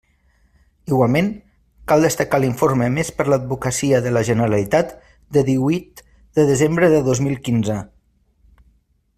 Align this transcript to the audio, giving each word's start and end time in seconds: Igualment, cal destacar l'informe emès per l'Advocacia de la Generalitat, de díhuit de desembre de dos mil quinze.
Igualment, 0.91 1.27
cal 1.91 2.05
destacar 2.07 2.39
l'informe 2.45 2.87
emès 2.91 3.11
per 3.19 3.27
l'Advocacia 3.33 4.01
de 4.07 4.15
la 4.15 4.25
Generalitat, 4.31 4.97
de 5.37 5.45
díhuit 5.51 6.05
de 6.41 6.49
desembre 6.53 6.93
de 6.95 7.03
dos 7.11 7.23
mil 7.29 7.41
quinze. 7.51 7.81